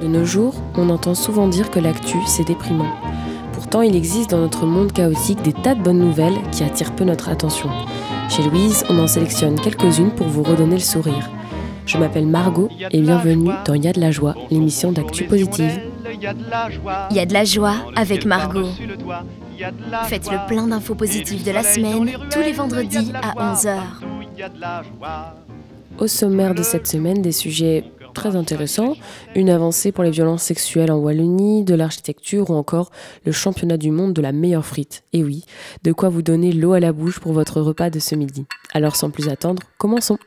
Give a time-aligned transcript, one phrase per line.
[0.00, 2.92] De nos jours, on entend souvent dire que l'actu, c'est déprimant.
[3.52, 7.04] Pourtant, il existe dans notre monde chaotique des tas de bonnes nouvelles qui attirent peu
[7.04, 7.68] notre attention.
[8.28, 11.28] Chez Louise, on en sélectionne quelques-unes pour vous redonner le sourire.
[11.84, 15.80] Je m'appelle Margot et bienvenue dans Y a de la joie, l'émission d'actu positive.
[16.12, 16.22] Il
[17.16, 18.68] y a de la joie avec Margot.
[20.04, 23.78] Faites le plein d'infos positives de la semaine tous les vendredis à 11h.
[25.98, 27.84] Au sommaire de cette semaine, des sujets
[28.18, 28.94] très intéressants,
[29.36, 32.90] une avancée pour les violences sexuelles en Wallonie, de l'architecture ou encore
[33.24, 35.04] le championnat du monde de la meilleure frite.
[35.12, 35.44] Et oui,
[35.84, 38.44] de quoi vous donner l'eau à la bouche pour votre repas de ce midi.
[38.74, 40.18] Alors sans plus attendre, commençons.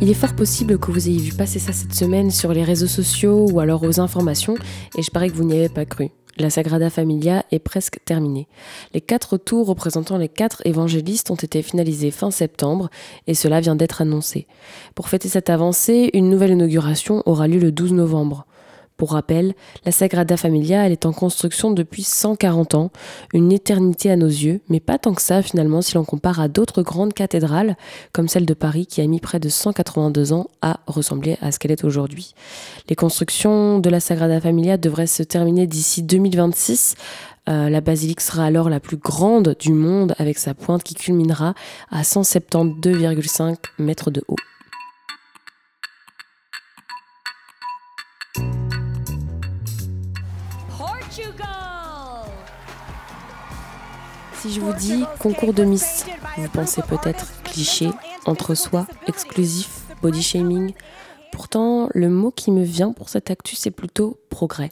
[0.00, 2.88] Il est fort possible que vous ayez vu passer ça cette semaine sur les réseaux
[2.88, 4.56] sociaux ou alors aux informations,
[4.96, 6.10] et je parie que vous n'y avez pas cru.
[6.40, 8.46] La Sagrada Familia est presque terminée.
[8.94, 12.90] Les quatre tours représentant les quatre évangélistes ont été finalisés fin septembre
[13.26, 14.46] et cela vient d'être annoncé.
[14.94, 18.46] Pour fêter cette avancée, une nouvelle inauguration aura lieu le 12 novembre.
[18.98, 19.54] Pour rappel,
[19.84, 22.90] la Sagrada Familia, est en construction depuis 140 ans,
[23.32, 26.48] une éternité à nos yeux, mais pas tant que ça finalement si l'on compare à
[26.48, 27.76] d'autres grandes cathédrales,
[28.12, 31.60] comme celle de Paris qui a mis près de 182 ans à ressembler à ce
[31.60, 32.34] qu'elle est aujourd'hui.
[32.88, 36.96] Les constructions de la Sagrada Familia devraient se terminer d'ici 2026.
[37.48, 41.54] Euh, la basilique sera alors la plus grande du monde avec sa pointe qui culminera
[41.92, 44.34] à 172,5 mètres de haut.
[54.40, 57.90] Si je vous dis concours de Miss, vous pensez peut-être cliché,
[58.24, 60.74] entre soi, exclusif, body shaming.
[61.32, 64.70] Pourtant, le mot qui me vient pour cette actu, c'est plutôt progrès.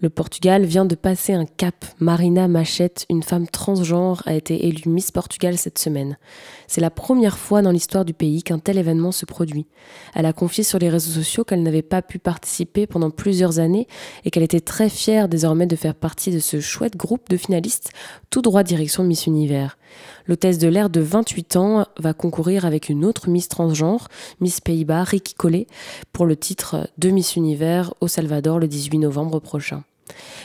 [0.00, 1.84] Le Portugal vient de passer un cap.
[1.98, 6.18] Marina Machette, une femme transgenre, a été élue Miss Portugal cette semaine.
[6.66, 9.66] C'est la première fois dans l'histoire du pays qu'un tel événement se produit.
[10.14, 13.86] Elle a confié sur les réseaux sociaux qu'elle n'avait pas pu participer pendant plusieurs années
[14.24, 17.90] et qu'elle était très fière désormais de faire partie de ce chouette groupe de finalistes
[18.30, 19.78] tout droit direction Miss Univers.
[20.26, 24.08] L'hôtesse de l'air de 28 ans va concourir avec une autre Miss transgenre,
[24.40, 25.66] Miss Pays-Bas, Ricky Collet,
[26.12, 29.53] pour le titre de Miss Univers au Salvador le 18 novembre prochain.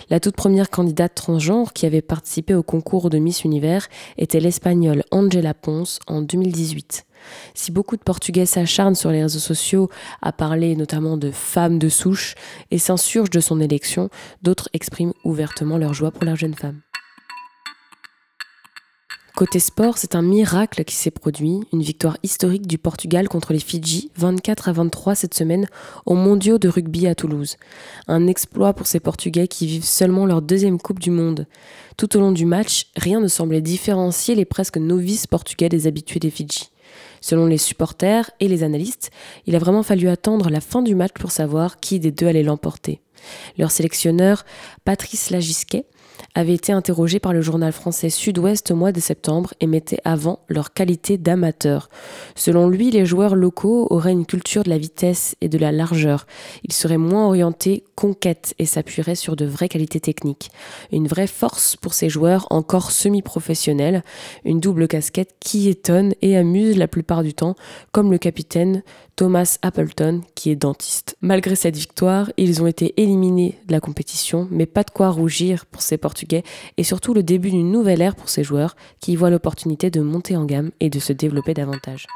[0.09, 3.87] La toute première candidate transgenre qui avait participé au concours de Miss Univers
[4.17, 7.05] était l'espagnole Angela Ponce en 2018.
[7.53, 9.89] Si beaucoup de Portugais s'acharnent sur les réseaux sociaux
[10.21, 12.35] à parler notamment de femmes de souche
[12.71, 14.09] et s'insurgent de son élection,
[14.41, 16.81] d'autres expriment ouvertement leur joie pour la jeune femme.
[19.35, 23.59] Côté sport, c'est un miracle qui s'est produit, une victoire historique du Portugal contre les
[23.59, 25.67] Fidji, 24 à 23 cette semaine,
[26.05, 27.55] aux mondiaux de rugby à Toulouse.
[28.07, 31.47] Un exploit pour ces Portugais qui vivent seulement leur deuxième Coupe du Monde.
[31.95, 36.19] Tout au long du match, rien ne semblait différencier les presque novices portugais des habitués
[36.19, 36.71] des Fidji.
[37.21, 39.11] Selon les supporters et les analystes,
[39.45, 42.43] il a vraiment fallu attendre la fin du match pour savoir qui des deux allait
[42.43, 43.01] l'emporter.
[43.57, 44.45] Leur sélectionneur,
[44.85, 45.85] Patrice Lagisquet,
[46.35, 50.39] avait été interrogé par le journal français Sud-Ouest au mois de septembre et mettait avant
[50.47, 51.89] leur qualité d'amateur.
[52.35, 56.27] Selon lui, les joueurs locaux auraient une culture de la vitesse et de la largeur.
[56.63, 60.51] Ils seraient moins orientés conquête et s'appuieraient sur de vraies qualités techniques.
[60.91, 64.03] Une vraie force pour ces joueurs encore semi-professionnels,
[64.45, 67.55] une double casquette qui étonne et amuse la plupart du temps,
[67.91, 68.83] comme le capitaine
[69.15, 71.17] Thomas Appleton qui est dentiste.
[71.19, 75.65] Malgré cette victoire, ils ont été éliminés de la compétition, mais pas de quoi rougir
[75.65, 76.18] pour ces Portugais
[76.77, 80.01] et surtout le début d'une nouvelle ère pour ces joueurs qui y voient l'opportunité de
[80.01, 82.07] monter en gamme et de se développer davantage.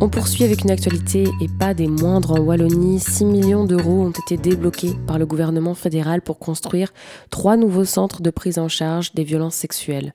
[0.00, 3.00] On poursuit avec une actualité et pas des moindres en Wallonie.
[3.00, 6.92] 6 millions d'euros ont été débloqués par le gouvernement fédéral pour construire
[7.30, 10.14] trois nouveaux centres de prise en charge des violences sexuelles.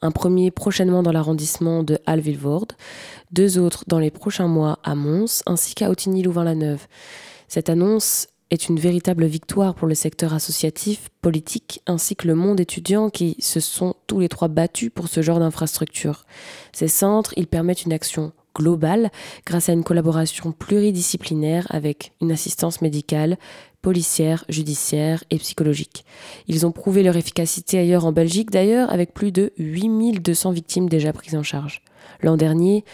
[0.00, 2.72] Un premier prochainement dans l'arrondissement de Halle-Villevorde,
[3.32, 6.86] deux autres dans les prochains mois à Mons, ainsi qu'à Autigny-Louvain-la-Neuve.
[7.48, 12.60] Cette annonce est une véritable victoire pour le secteur associatif, politique, ainsi que le monde
[12.60, 16.24] étudiant qui se sont tous les trois battus pour ce genre d'infrastructure.
[16.72, 19.10] Ces centres, ils permettent une action globale
[19.46, 23.38] grâce à une collaboration pluridisciplinaire avec une assistance médicale,
[23.82, 26.04] policière, judiciaire et psychologique.
[26.48, 31.12] Ils ont prouvé leur efficacité ailleurs en Belgique d'ailleurs avec plus de 8200 victimes déjà
[31.12, 31.82] prises en charge.
[32.22, 32.84] L'an dernier,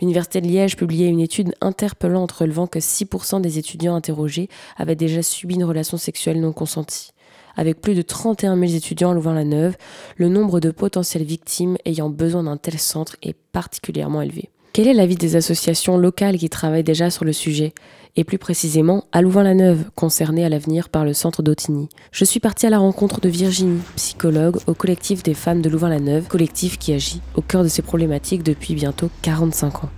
[0.00, 5.22] l'Université de Liège publiait une étude interpellante relevant que 6% des étudiants interrogés avaient déjà
[5.22, 7.12] subi une relation sexuelle non consentie.
[7.56, 9.76] Avec plus de 31 000 étudiants à Louvain-la-Neuve,
[10.16, 14.50] le nombre de potentielles victimes ayant besoin d'un tel centre est particulièrement élevé.
[14.74, 17.74] Quel est l'avis des associations locales qui travaillent déjà sur le sujet?
[18.16, 21.90] Et plus précisément à Louvain-la-Neuve, concernée à l'avenir par le centre d'Autigny.
[22.10, 26.26] Je suis partie à la rencontre de Virginie, psychologue au collectif des femmes de Louvain-la-Neuve,
[26.26, 29.90] collectif qui agit au cœur de ces problématiques depuis bientôt 45 ans.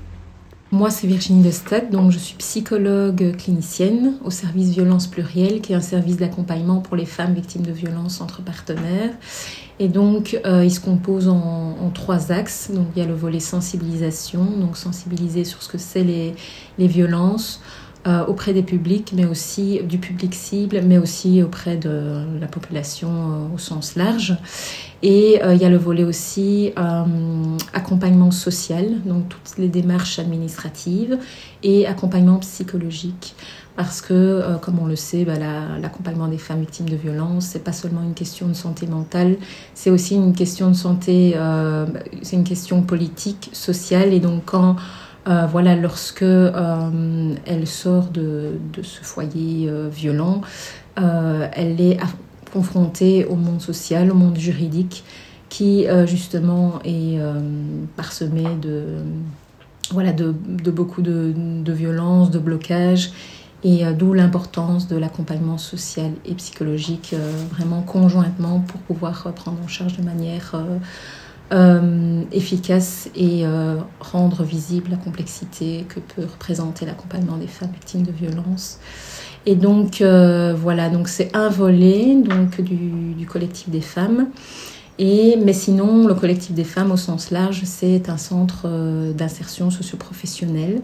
[0.74, 5.76] Moi, c'est Virginie Destad, donc je suis psychologue clinicienne au service violence plurielle, qui est
[5.76, 9.12] un service d'accompagnement pour les femmes victimes de violences entre partenaires.
[9.78, 12.72] Et donc, euh, il se compose en, trois axes.
[12.74, 16.34] Donc, il y a le volet sensibilisation, donc sensibiliser sur ce que c'est les,
[16.76, 17.60] les violences,
[18.06, 23.08] euh, auprès des publics, mais aussi du public cible, mais aussi auprès de la population
[23.08, 24.36] euh, au sens large.
[25.02, 26.74] Et euh, il y a le volet aussi
[27.72, 31.18] accompagnement social, donc toutes les démarches administratives
[31.62, 33.34] et accompagnement psychologique.
[33.74, 35.38] Parce que, comme on le sait, bah,
[35.80, 39.36] l'accompagnement des femmes victimes de violences, c'est pas seulement une question de santé mentale,
[39.74, 41.34] c'est aussi une question de santé,
[42.22, 44.12] c'est une question politique, sociale.
[44.12, 44.76] Et donc, quand
[45.26, 50.42] euh, voilà, lorsque euh, elle sort de, ce foyer euh, violent,
[50.96, 51.98] elle est
[52.52, 55.02] confrontée au monde social, au monde juridique,
[55.48, 57.18] qui justement est
[57.96, 58.84] parsemé de,
[59.90, 60.30] voilà, de,
[60.70, 63.10] beaucoup de, de violence, de blocage,
[63.64, 67.16] et d'où l'importance de l'accompagnement social et psychologique,
[67.50, 70.54] vraiment conjointement pour pouvoir prendre en charge de manière
[71.52, 78.02] euh, efficace et euh, rendre visible la complexité que peut représenter l'accompagnement des femmes victimes
[78.02, 78.78] de violences.
[79.44, 84.28] Et donc euh, voilà, donc c'est un volet donc du, collectif des femmes.
[84.98, 88.66] Et, mais sinon, le collectif des femmes au sens large, c'est un centre
[89.12, 90.80] d'insertion socioprofessionnelle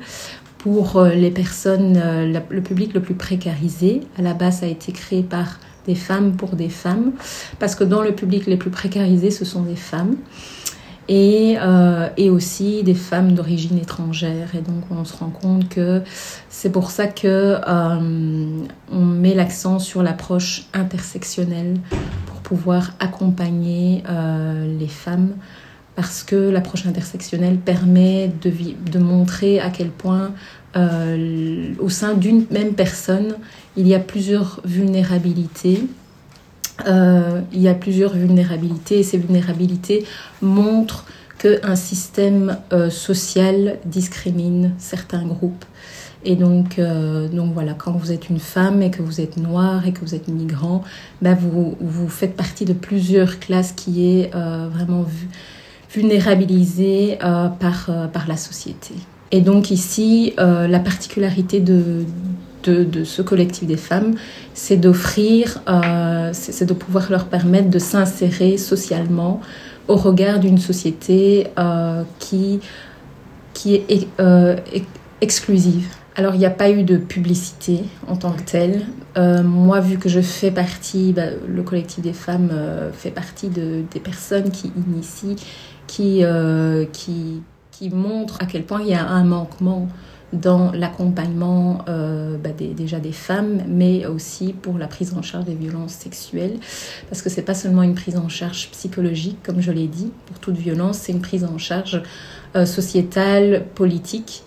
[0.59, 1.99] pour les personnes,
[2.51, 4.01] le public le plus précarisé.
[4.19, 7.13] À la base, ça a été créé par des femmes pour des femmes,
[7.59, 10.17] parce que dans le public les plus précarisés, ce sont des femmes.
[11.13, 14.55] Et, euh, et aussi des femmes d'origine étrangère.
[14.55, 16.03] Et donc on se rend compte que
[16.49, 21.79] c'est pour ça que euh, on met l'accent sur l'approche intersectionnelle
[22.27, 25.31] pour pouvoir accompagner euh, les femmes
[25.97, 28.53] parce que l'approche intersectionnelle permet de,
[28.93, 30.31] de, montrer à quel point
[30.77, 33.35] au sein d'une même personne,
[33.77, 35.85] il y a plusieurs vulnérabilités.
[36.87, 40.05] Euh, il y a plusieurs vulnérabilités et ces vulnérabilités
[40.41, 41.05] montrent
[41.39, 45.65] qu'un système euh, social discrimine certains groupes.
[46.23, 49.93] Et donc, donc voilà, quand vous êtes une femme et que vous êtes noire et
[49.93, 50.85] que vous êtes migrant,
[51.23, 55.07] ben vous, vous faites partie de plusieurs classes qui est vraiment
[55.91, 57.17] vulnérabilisée
[57.59, 58.93] par, par la société.
[59.33, 62.05] Et donc ici, euh, la particularité de,
[62.63, 64.15] de, ce collectif des femmes,
[64.55, 69.41] c'est d'offrir, euh, c'est de pouvoir leur permettre de s'insérer socialement
[69.89, 72.61] au regard d'une société euh, qui,
[73.55, 74.09] qui est
[75.21, 75.87] exclusive.
[76.17, 78.87] Alors, il n'y a pas eu de publicité en tant que telle.
[79.17, 82.51] moi, vu que je fais partie, bah, le collectif des femmes
[82.93, 85.37] fait partie de, des personnes qui initient,
[85.87, 86.23] qui,
[86.93, 87.43] qui
[87.81, 89.89] qui montre à quel point il y a un manquement
[90.33, 95.55] dans l'accompagnement euh, bah, déjà des femmes, mais aussi pour la prise en charge des
[95.55, 96.59] violences sexuelles,
[97.09, 100.39] parce que c'est pas seulement une prise en charge psychologique, comme je l'ai dit, pour
[100.39, 102.03] toute violence, c'est une prise en charge
[102.57, 104.43] euh, sociétale, politique.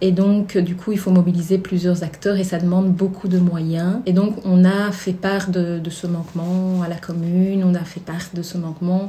[0.00, 4.00] Et donc, du coup, il faut mobiliser plusieurs acteurs et ça demande beaucoup de moyens.
[4.06, 7.84] Et donc, on a fait part de, de ce manquement à la commune, on a
[7.84, 9.08] fait part de ce manquement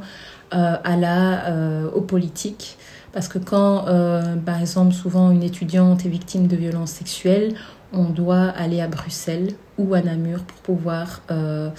[0.53, 2.77] euh, à la, euh, aux politiques.
[3.15, 7.55] Parce que quand, euh, par exemple, souvent une étudiante est victime de violences sexuelles,
[7.93, 11.69] on doit aller à Bruxelles ou à Namur pour pouvoir, euh,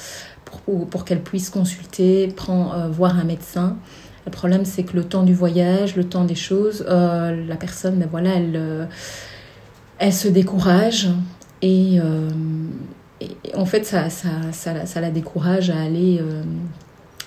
[0.91, 3.77] pour, qu'elle puisse consulter, prendre, euh, voir un médecin.
[4.25, 8.09] Le problème, c'est que le temps du voyage, le temps des choses, la personne, ben
[8.11, 8.89] voilà, elle,
[9.99, 11.09] elle se décourage
[11.61, 12.01] et,
[13.55, 16.21] en fait, ça, ça, ça, ça, la décourage à aller,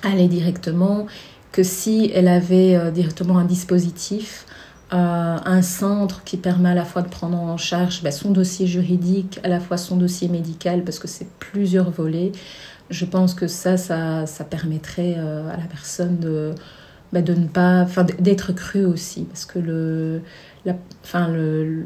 [0.04, 1.06] à aller directement
[1.51, 4.46] que si elle avait euh, directement un dispositif,
[4.94, 8.68] euh, un centre qui permet à la fois de prendre en charge bah, son dossier
[8.68, 12.32] juridique, à la fois son dossier médical, parce que c'est plusieurs volets,
[12.89, 16.53] je pense que ça, ça, ça permettrait euh, à la personne de,
[17.13, 20.22] bah, de ne pas, enfin, d'être crue aussi, parce que le,
[21.03, 21.86] enfin, le,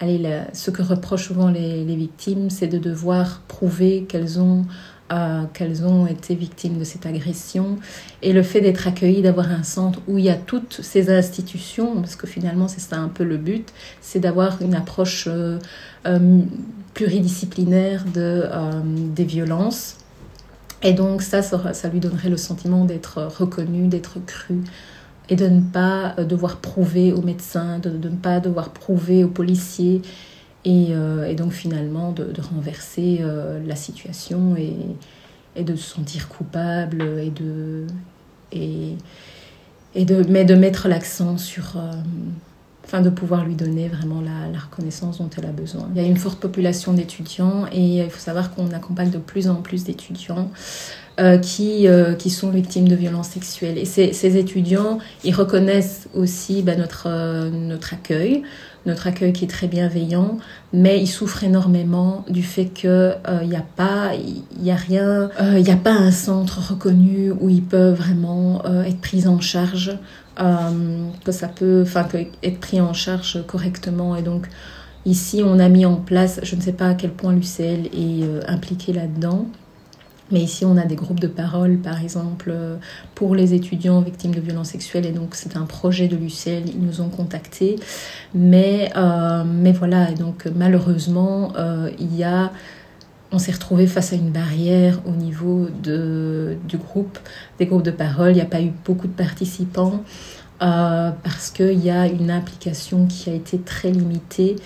[0.00, 4.66] allez, ce que reprochent souvent les, les victimes, c'est de devoir prouver qu'elles ont
[5.52, 7.78] qu'elles ont été victimes de cette agression
[8.22, 12.00] et le fait d'être accueillies, d'avoir un centre où il y a toutes ces institutions,
[12.00, 15.58] parce que finalement c'est ça un peu le but, c'est d'avoir une approche euh,
[16.06, 16.40] euh,
[16.94, 19.98] pluridisciplinaire de, euh, des violences.
[20.82, 24.62] Et donc ça, ça, lui donnerait le sentiment d'être reconnu, d'être cru
[25.30, 30.02] et de ne pas devoir prouver aux médecins, de, ne pas devoir prouver aux policiers
[30.64, 33.22] et, donc finalement de, renverser
[33.66, 37.86] la situation et, de se sentir coupable et de,
[38.52, 41.76] et, de, mais de mettre l'accent sur
[42.84, 45.88] afin de pouvoir lui donner vraiment la, reconnaissance dont elle a besoin.
[45.94, 49.48] Il y a une forte population d'étudiants et il faut savoir qu'on accompagne de plus
[49.48, 50.50] en plus d'étudiants
[51.20, 53.78] euh, qui, euh, qui sont victimes de violences sexuelles.
[53.78, 58.42] Et ces, étudiants, ils reconnaissent aussi bah, notre, euh, notre accueil,
[58.86, 60.38] notre accueil qui est très bienveillant,
[60.72, 65.62] mais ils souffrent énormément du fait qu'il n'y a pas, il y a rien, il
[65.62, 69.96] n'y a pas un centre reconnu où ils peuvent vraiment être pris en charge
[70.40, 72.06] euh, que ça peut enfin,
[72.42, 74.16] être pris en charge correctement.
[74.16, 74.48] Et donc,
[75.06, 78.24] ici, on a mis en place, je ne sais pas à quel point l'UCL est
[78.24, 79.46] euh, impliqué là-dedans,
[80.30, 82.76] mais ici, on a des groupes de parole, par exemple, euh,
[83.14, 85.06] pour les étudiants victimes de violences sexuelles.
[85.06, 86.68] Et donc, c'est un projet de l'UCL.
[86.68, 87.76] Ils nous ont contactés.
[88.34, 88.90] Mais,
[89.46, 91.52] mais voilà, et donc, malheureusement,
[91.98, 92.50] il y a
[93.34, 97.18] on s'est retrouvé face à une barrière au niveau de, du groupe,
[97.58, 98.30] des groupes de parole.
[98.30, 100.04] Il n'y a pas eu beaucoup de participants
[100.62, 104.56] euh, parce qu'il y a une implication qui a été très limitée.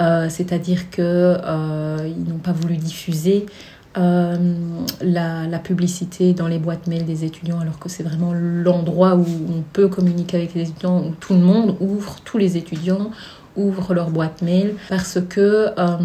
[0.00, 3.46] Euh, c'est-à-dire qu'ils euh, n'ont pas voulu diffuser
[3.94, 9.26] la, la, publicité dans les boîtes mail des étudiants, alors que c'est vraiment l'endroit où
[9.48, 13.10] on peut communiquer avec les étudiants, où tout le monde ouvre, tous les étudiants
[13.56, 15.96] ouvrent leur boîte mail parce que euh,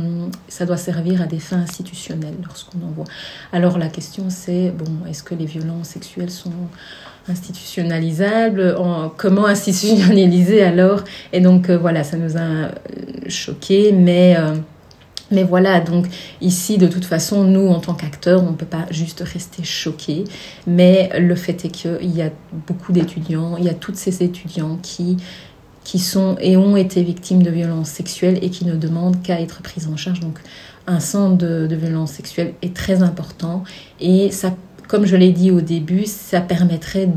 [0.48, 3.06] ça doit servir à des fins institutionnelles lorsqu'on envoie.
[3.54, 6.52] Alors la question c'est, bon, est-ce que les violences sexuelles sont
[7.30, 8.76] institutionnalisables?
[9.18, 11.04] Comment institutionnaliser alors?
[11.34, 12.70] Et donc euh, voilà, ça nous a euh,
[13.28, 14.38] choqué, mais...
[15.32, 16.08] mais voilà, donc
[16.42, 20.24] ici, de toute façon, nous, en tant qu'acteurs, on ne peut pas juste rester choqués.
[20.66, 22.32] Mais le fait est qu'il y a
[22.68, 25.18] beaucoup d'étudiants, il y a toutes ces étudiants qui
[25.88, 29.62] qui sont et ont été victimes de violences sexuelles et qui ne demandent qu'à être
[29.62, 30.20] prises en charge.
[30.20, 30.38] Donc
[30.86, 33.64] un centre de, violences sexuelles est très important
[34.02, 34.54] et ça
[34.90, 37.10] comme je l'ai dit au début, ça permettrait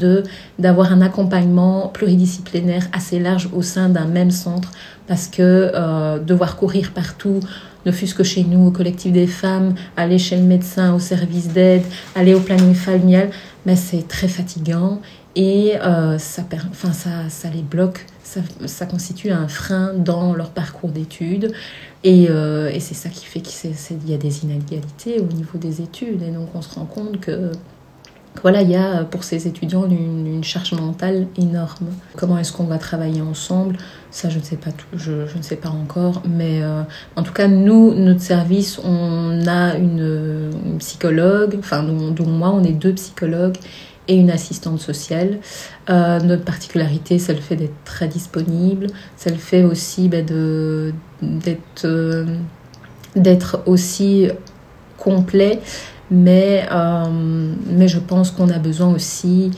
[0.58, 4.72] d'avoir un accompagnement pluridisciplinaire assez large au sein d'un même centre
[5.06, 7.38] parce que euh, devoir courir partout,
[7.86, 11.48] ne fût-ce que chez nous, au collectif des femmes, aller chez le médecin, au service
[11.48, 11.82] d'aide,
[12.14, 13.30] aller au planning familial,
[13.66, 15.00] mais c'est très fatigant
[15.36, 16.42] et euh, ça,
[16.92, 18.06] ça, ça les bloque
[18.66, 21.52] ça, constitue un frein dans leur parcours d'études.
[22.04, 25.80] Et, euh, et c'est ça qui fait qu'il y a des inégalités au niveau des
[25.80, 26.22] études.
[26.22, 27.52] Et donc on se rend compte que
[28.42, 31.88] voilà, il y a pour ces étudiants une, charge mentale énorme.
[32.16, 33.76] Comment est-ce qu'on va travailler ensemble?
[34.10, 36.22] Ça, je ne sais pas, je, je, ne sais pas encore.
[36.26, 36.82] Mais euh,
[37.16, 42.72] en tout cas, nous, notre service, on a une, psychologue, enfin, dont moi, on est
[42.72, 43.58] deux psychologues
[44.08, 45.38] et une assistante sociale.
[45.90, 51.84] Euh, notre particularité, c'est le fait d'être très disponible, c'est le fait aussi bah, d'être,
[51.84, 52.24] euh,
[53.14, 54.28] d'être aussi
[54.96, 55.60] complet,
[56.10, 59.50] mais, euh, mais je pense qu'on a besoin aussi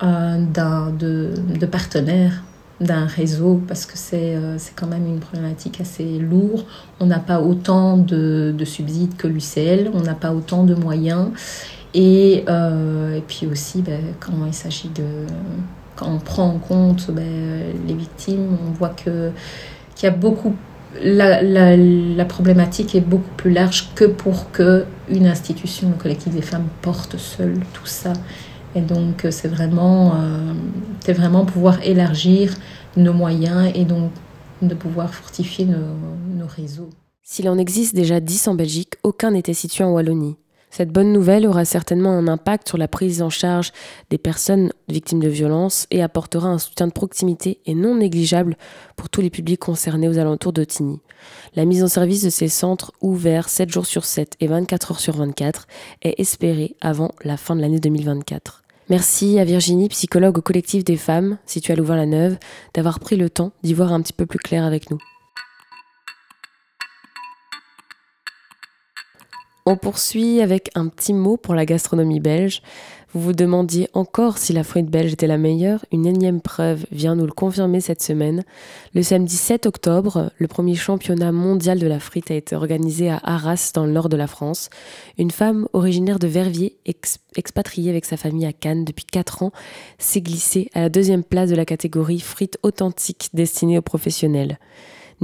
[0.00, 2.42] d'un, de, de partenaires
[2.80, 6.64] d'un réseau parce que c'est, c'est quand même une problématique assez lourde.
[7.00, 11.30] On n'a pas autant de, de subsides que l'UCL, on n'a pas autant de moyens
[11.94, 15.04] et, euh, et puis aussi, ben, quand il s'agit de.
[15.94, 19.32] Quand on prend en compte ben, les victimes, on voit qu'il
[20.02, 20.56] y a beaucoup.
[21.02, 26.32] La, la, la, problématique est beaucoup plus large que pour que une institution, le collectif
[26.32, 28.12] des femmes, porte seule tout ça.
[28.74, 30.52] Et donc, c'est vraiment, euh,
[31.00, 32.54] c'est vraiment pouvoir élargir
[32.96, 34.10] nos moyens et donc
[34.62, 36.90] de pouvoir fortifier nos, nos réseaux.
[37.22, 40.36] S'il en existe déjà 10 en Belgique, aucun n'était situé en Wallonie.
[40.76, 43.70] Cette bonne nouvelle aura certainement un impact sur la prise en charge
[44.10, 48.56] des personnes victimes de violences et apportera un soutien de proximité et non négligeable
[48.96, 50.98] pour tous les publics concernés aux alentours de Tigny.
[51.54, 55.00] La mise en service de ces centres ouverts 7 jours sur 7 et 24 heures
[55.00, 55.68] sur 24
[56.02, 58.64] est espérée avant la fin de l'année 2024.
[58.90, 62.36] Merci à Virginie, psychologue au collectif des femmes, situé à Louvain-la-Neuve,
[62.74, 64.98] d'avoir pris le temps d'y voir un petit peu plus clair avec nous.
[69.66, 72.60] On poursuit avec un petit mot pour la gastronomie belge.
[73.14, 75.86] Vous vous demandiez encore si la frite belge était la meilleure.
[75.90, 78.44] Une énième preuve vient nous le confirmer cette semaine.
[78.92, 83.18] Le samedi 7 octobre, le premier championnat mondial de la frite a été organisé à
[83.22, 84.68] Arras, dans le nord de la France.
[85.16, 86.76] Une femme originaire de Verviers,
[87.34, 89.52] expatriée avec sa famille à Cannes depuis 4 ans,
[89.96, 94.58] s'est glissée à la deuxième place de la catégorie frites authentiques destinée aux professionnels.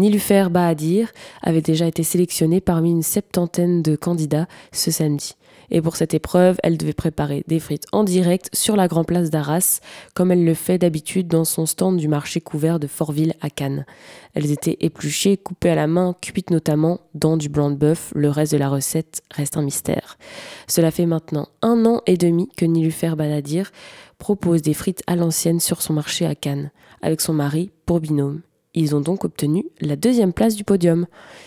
[0.00, 5.34] Nilufer Bahadir avait déjà été sélectionné parmi une septantaine de candidats ce samedi.
[5.70, 9.28] Et pour cette épreuve, elle devait préparer des frites en direct sur la Grand Place
[9.28, 9.80] d'Arras,
[10.14, 13.84] comme elle le fait d'habitude dans son stand du marché couvert de Fortville à Cannes.
[14.32, 18.10] Elles étaient épluchées, coupées à la main, cuites notamment dans du blanc de bœuf.
[18.16, 20.16] Le reste de la recette reste un mystère.
[20.66, 23.70] Cela fait maintenant un an et demi que Nilufer Banadir
[24.18, 26.70] propose des frites à l'ancienne sur son marché à Cannes,
[27.02, 28.40] avec son mari pour binôme.
[28.74, 31.06] Ils ont donc obtenu la deuxième place du podium.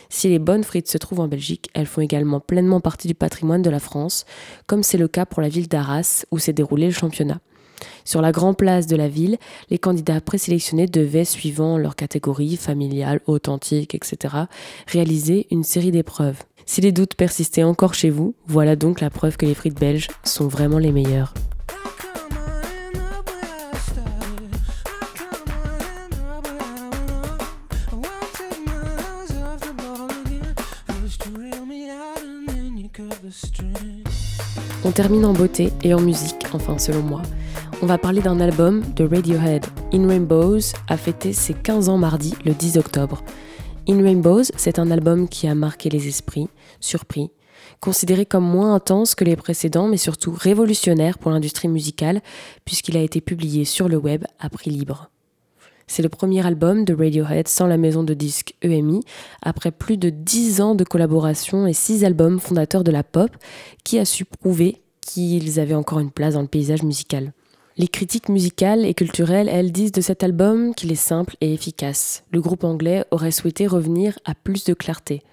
[0.09, 3.61] Si les bonnes frites se trouvent en Belgique, elles font également pleinement partie du patrimoine
[3.61, 4.25] de la France,
[4.67, 7.39] comme c'est le cas pour la ville d'Arras où s'est déroulé le championnat.
[8.05, 9.37] Sur la grande place de la ville,
[9.69, 14.35] les candidats présélectionnés devaient, suivant leur catégorie familiale, authentique, etc.,
[14.87, 16.43] réaliser une série d'épreuves.
[16.65, 20.07] Si les doutes persistaient encore chez vous, voilà donc la preuve que les frites belges
[20.23, 21.33] sont vraiment les meilleures.
[34.85, 37.21] On termine en beauté et en musique, enfin selon moi.
[37.81, 39.65] On va parler d'un album de Radiohead.
[39.93, 43.23] In Rainbows a fêté ses 15 ans mardi, le 10 octobre.
[43.87, 46.49] In Rainbows, c'est un album qui a marqué les esprits,
[46.81, 47.31] surpris,
[47.79, 52.21] considéré comme moins intense que les précédents, mais surtout révolutionnaire pour l'industrie musicale,
[52.65, 55.12] puisqu'il a été publié sur le web à prix libre.
[55.87, 59.01] C'est le premier album de Radiohead sans la maison de disques EMI,
[59.41, 63.31] après plus de 10 ans de collaboration et 6 albums fondateurs de la pop,
[63.83, 67.33] qui a su prouver qu'ils avaient encore une place dans le paysage musical.
[67.75, 72.23] Les critiques musicales et culturelles, elles disent de cet album qu'il est simple et efficace.
[72.31, 75.23] Le groupe anglais aurait souhaité revenir à plus de clarté.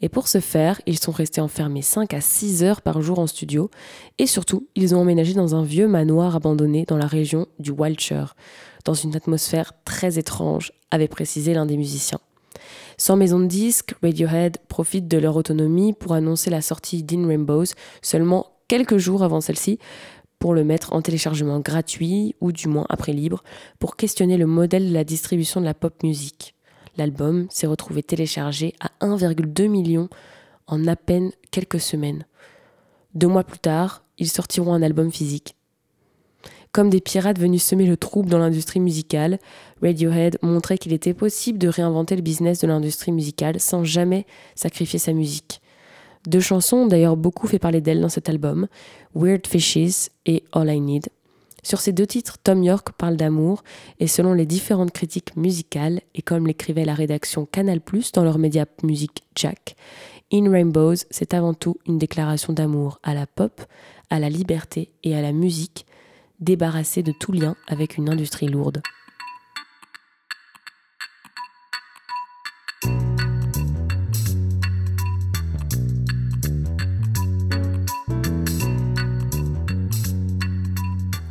[0.00, 3.26] Et pour ce faire, ils sont restés enfermés 5 à 6 heures par jour en
[3.26, 3.70] studio.
[4.16, 8.34] Et surtout, ils ont emménagé dans un vieux manoir abandonné dans la région du Wiltshire,
[8.84, 12.20] dans une atmosphère très étrange, avait précisé l'un des musiciens.
[12.96, 17.72] Sans maison de disques, Radiohead profite de leur autonomie pour annoncer la sortie d'In Rainbows
[18.02, 19.78] seulement quelques jours avant celle-ci,
[20.40, 23.44] pour le mettre en téléchargement gratuit ou du moins après libre
[23.78, 26.54] pour questionner le modèle de la distribution de la pop music.
[26.96, 30.08] L'album s'est retrouvé téléchargé à 1,2 million
[30.66, 32.24] en à peine quelques semaines.
[33.14, 35.56] Deux mois plus tard, ils sortiront un album physique.
[36.72, 39.40] Comme des pirates venus semer le trouble dans l'industrie musicale,
[39.82, 45.00] Radiohead montrait qu'il était possible de réinventer le business de l'industrie musicale sans jamais sacrifier
[45.00, 45.60] sa musique.
[46.28, 48.68] Deux chansons ont d'ailleurs beaucoup fait parler d'elle dans cet album,
[49.14, 51.08] Weird Fishes et All I Need.
[51.62, 53.64] Sur ces deux titres, Tom York parle d'amour,
[53.98, 57.80] et selon les différentes critiques musicales, et comme l'écrivait la rédaction Canal
[58.14, 59.74] dans leur média musique Jack,
[60.32, 63.60] In Rainbows, c'est avant tout une déclaration d'amour à la pop,
[64.08, 65.84] à la liberté et à la musique,
[66.40, 68.82] débarrassée de tout lien avec une industrie lourde.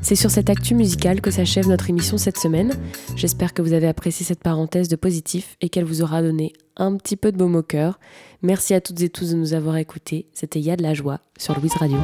[0.10, 2.74] C'est sur cette actu musicale que s'achève notre émission cette semaine.
[3.15, 6.98] J'espère que vous avez apprécié cette parenthèse de positif et qu'elle vous aura donné un
[6.98, 8.00] petit peu de baume au cœur.
[8.41, 10.26] Merci à toutes et tous de nous avoir écoutés.
[10.34, 12.00] C'était Ya de la joie sur Louise Radio.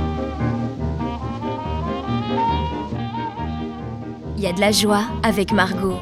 [4.45, 5.97] Y a de la joie avec Margot.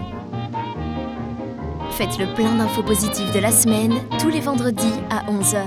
[1.91, 5.63] Faites le plein d'infos positives de la semaine tous les vendredis à 11h.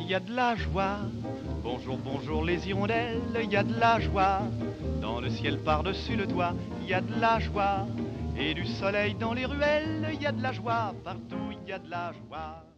[0.00, 0.98] Il y a de la joie.
[1.64, 4.40] Bonjour, bonjour les hirondelles, il y a de la joie.
[5.00, 7.86] Dans le ciel par-dessus le toit, il y a de la joie.
[8.38, 10.92] Et du soleil dans les ruelles, il y a de la joie.
[11.02, 12.69] Partout, il y a de la joie.